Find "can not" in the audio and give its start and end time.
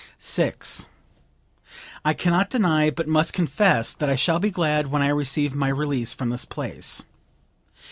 2.15-2.49